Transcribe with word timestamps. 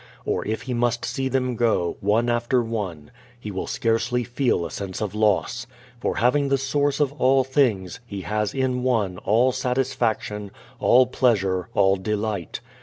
Or 0.25 0.43
if 0.47 0.63
he 0.63 0.73
must 0.73 1.05
see 1.05 1.29
them 1.29 1.55
go, 1.55 1.95
one 2.01 2.27
after 2.27 2.63
one, 2.63 3.11
he 3.39 3.51
will 3.51 3.67
scarcely 3.67 4.23
feel 4.23 4.65
a 4.65 4.71
sense 4.71 4.99
of 4.99 5.13
loss, 5.13 5.67
for 5.99 6.15
having 6.15 6.49
the 6.49 6.57
Source 6.57 6.99
of 6.99 7.11
all 7.21 7.43
things 7.43 7.99
he 8.07 8.21
has 8.21 8.51
in 8.55 8.81
One 8.81 9.19
all 9.19 9.51
satisfaction, 9.51 10.49
all 10.79 11.05
pleasure, 11.05 11.69
all 11.75 11.97
delight. 11.97 12.61